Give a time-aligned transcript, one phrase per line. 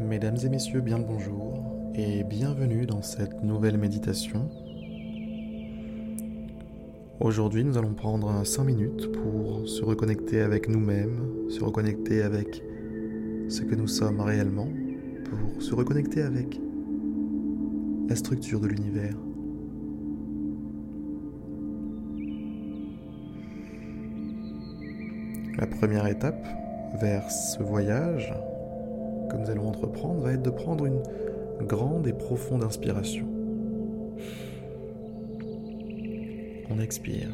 [0.00, 1.60] Mesdames et messieurs, bien le bonjour
[1.96, 4.48] et bienvenue dans cette nouvelle méditation.
[7.18, 12.62] Aujourd'hui, nous allons prendre 5 minutes pour se reconnecter avec nous-mêmes, se reconnecter avec
[13.48, 14.68] ce que nous sommes réellement,
[15.24, 16.60] pour se reconnecter avec
[18.08, 19.16] la structure de l'univers.
[25.58, 26.46] La première étape
[27.00, 28.32] vers ce voyage
[29.28, 31.02] que nous allons entreprendre va être de prendre une
[31.66, 33.26] grande et profonde inspiration.
[36.70, 37.28] On expire.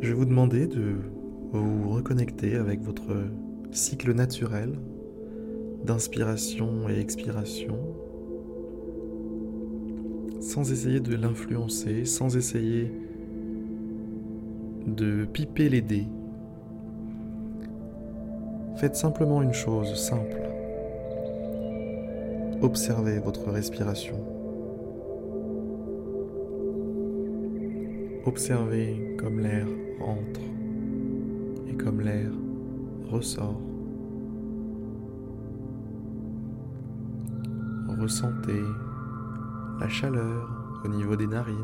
[0.00, 0.96] Je vais vous demander de
[1.52, 3.12] vous reconnecter avec votre
[3.70, 4.72] cycle naturel
[5.84, 7.78] d'inspiration et expiration
[10.50, 12.90] sans essayer de l'influencer, sans essayer
[14.84, 16.08] de piper les dés.
[18.74, 20.42] Faites simplement une chose simple.
[22.62, 24.16] Observez votre respiration.
[28.26, 29.68] Observez comme l'air
[30.00, 30.40] entre
[31.68, 32.32] et comme l'air
[33.08, 33.60] ressort.
[38.00, 38.62] Ressentez
[39.80, 40.46] la chaleur
[40.84, 41.56] au niveau des narines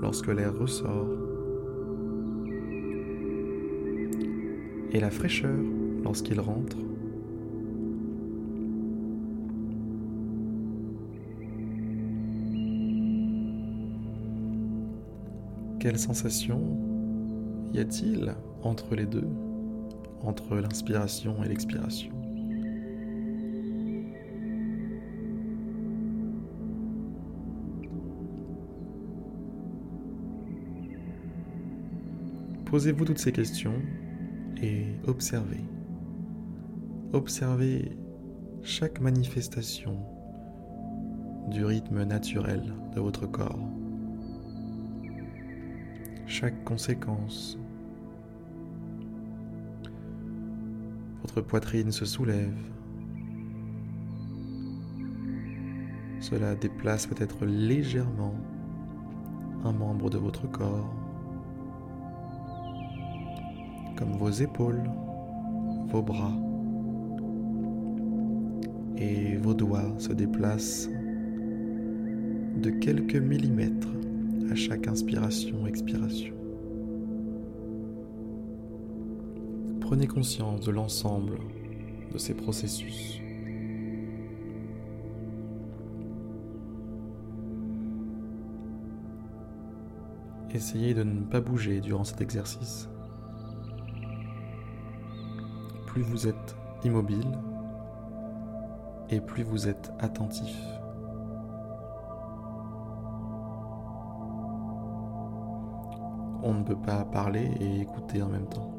[0.00, 1.08] lorsque l'air ressort
[4.90, 5.58] et la fraîcheur
[6.02, 6.78] lorsqu'il rentre.
[15.78, 16.60] Quelle sensation
[17.74, 19.28] y a-t-il entre les deux,
[20.22, 22.15] entre l'inspiration et l'expiration?
[32.66, 33.80] Posez-vous toutes ces questions
[34.60, 35.62] et observez.
[37.12, 37.96] Observez
[38.62, 40.00] chaque manifestation
[41.48, 43.70] du rythme naturel de votre corps.
[46.26, 47.56] Chaque conséquence.
[51.22, 52.58] Votre poitrine se soulève.
[56.18, 58.34] Cela déplace peut-être légèrement
[59.62, 61.05] un membre de votre corps
[63.96, 64.82] comme vos épaules,
[65.88, 66.32] vos bras
[68.98, 70.88] et vos doigts se déplacent
[72.56, 73.88] de quelques millimètres
[74.50, 76.34] à chaque inspiration-expiration.
[79.80, 81.38] Prenez conscience de l'ensemble
[82.12, 83.20] de ces processus.
[90.52, 92.88] Essayez de ne pas bouger durant cet exercice
[95.96, 97.38] plus vous êtes immobile
[99.08, 100.54] et plus vous êtes attentif.
[106.42, 108.74] On ne peut pas parler et écouter en même temps.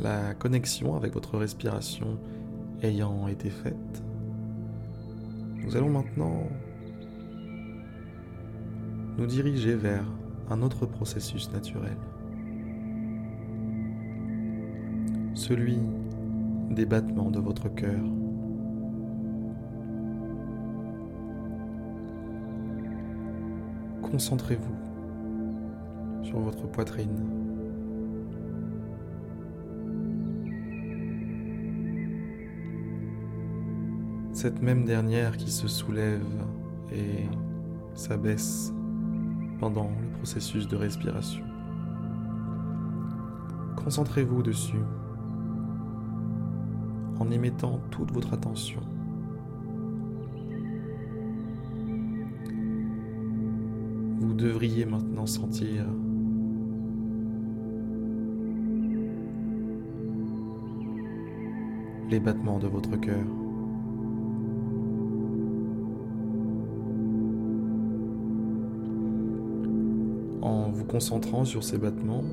[0.00, 2.18] La connexion avec votre respiration
[2.82, 4.02] ayant été faite,
[5.62, 6.48] nous allons maintenant
[9.18, 10.04] nous diriger vers
[10.50, 11.96] un autre processus naturel.
[15.34, 15.78] Celui
[16.70, 18.00] des battements de votre cœur.
[24.02, 24.76] Concentrez-vous
[26.22, 27.36] sur votre poitrine.
[34.32, 36.22] Cette même dernière qui se soulève
[36.92, 37.26] et
[37.94, 38.75] s'abaisse
[39.58, 41.44] pendant le processus de respiration.
[43.76, 44.82] Concentrez-vous dessus
[47.18, 48.80] en y mettant toute votre attention.
[54.18, 55.84] Vous devriez maintenant sentir
[62.10, 63.24] les battements de votre cœur.
[70.88, 72.24] concentrant sur ces battements,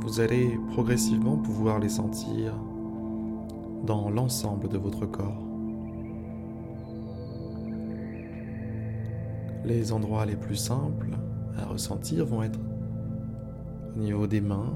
[0.00, 2.54] vous allez progressivement pouvoir les sentir
[3.84, 5.42] dans l'ensemble de votre corps.
[9.64, 11.16] Les endroits les plus simples
[11.56, 12.60] à ressentir vont être
[13.96, 14.74] au niveau des mains,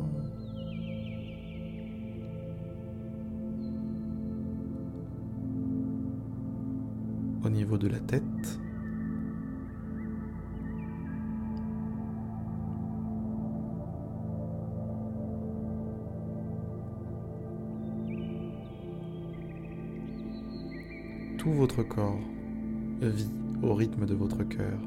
[7.45, 8.61] au niveau de la tête,
[21.39, 22.19] Tout votre corps
[23.01, 23.31] vit
[23.63, 24.79] au rythme de votre cœur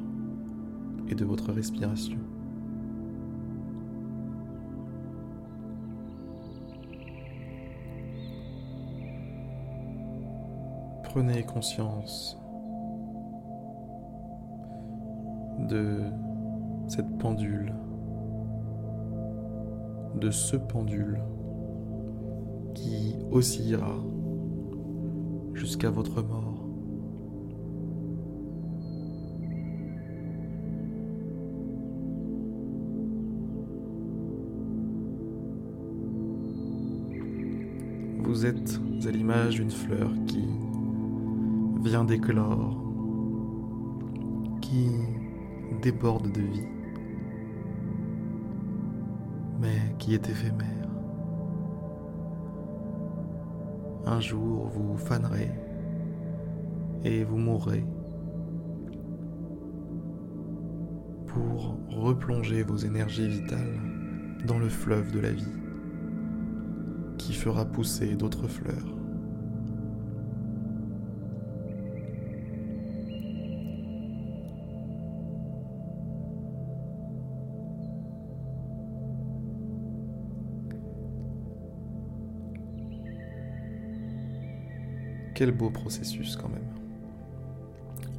[1.08, 2.18] et de votre respiration.
[11.06, 12.38] Prenez conscience
[15.70, 16.00] de
[16.88, 17.74] cette pendule,
[20.16, 21.22] de ce pendule
[22.74, 23.96] qui oscillera
[25.54, 26.68] jusqu'à votre mort.
[38.24, 40.48] Vous êtes à l'image d'une fleur qui
[41.84, 42.82] vient d'éclore,
[44.62, 44.88] qui
[45.82, 46.68] déborde de vie,
[49.60, 50.81] mais qui est éphémère.
[54.12, 55.50] Un jour, vous fanerez
[57.06, 57.86] et vous mourrez
[61.28, 63.80] pour replonger vos énergies vitales
[64.46, 65.56] dans le fleuve de la vie
[67.18, 69.01] qui fera pousser d'autres fleurs.
[85.34, 86.68] Quel beau processus quand même.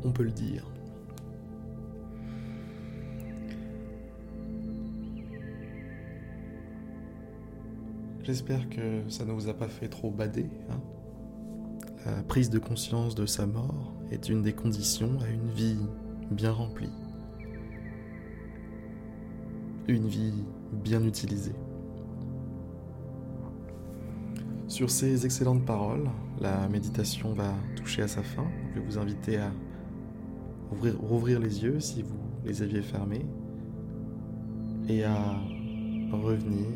[0.04, 0.66] On peut le dire.
[8.22, 10.48] J'espère que ça ne vous a pas fait trop bader.
[10.70, 10.80] Hein.
[12.06, 15.78] La prise de conscience de sa mort est une des conditions à une vie
[16.30, 16.90] bien remplie.
[19.88, 21.54] Une vie bien utilisée.
[24.72, 26.08] Sur ces excellentes paroles,
[26.40, 28.46] la méditation va toucher à sa fin.
[28.70, 29.52] Je vais vous inviter à
[30.72, 32.16] ouvrir, rouvrir les yeux si vous
[32.46, 33.26] les aviez fermés
[34.88, 35.14] et à
[36.10, 36.68] revenir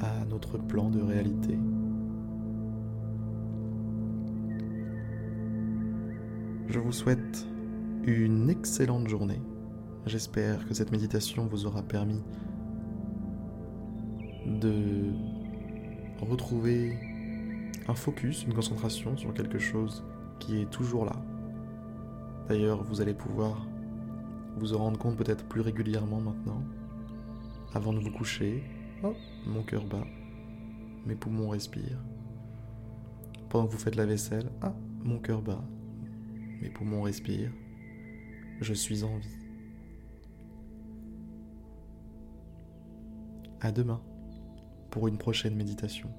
[0.00, 1.58] à notre plan de réalité.
[6.68, 7.46] Je vous souhaite
[8.04, 9.42] une excellente journée.
[10.06, 12.22] J'espère que cette méditation vous aura permis
[14.46, 15.29] de
[16.24, 16.98] retrouver
[17.88, 20.04] un focus, une concentration sur quelque chose
[20.38, 21.16] qui est toujours là.
[22.48, 23.66] D'ailleurs, vous allez pouvoir
[24.56, 26.62] vous en rendre compte peut-être plus régulièrement maintenant.
[27.74, 28.64] Avant de vous coucher,
[29.46, 30.04] mon cœur bat,
[31.06, 32.02] mes poumons respirent.
[33.48, 35.62] Pendant que vous faites la vaisselle, ah, mon cœur bat,
[36.60, 37.52] mes poumons respirent,
[38.60, 39.36] je suis en vie.
[43.60, 44.00] À demain
[44.90, 46.10] pour une prochaine méditation.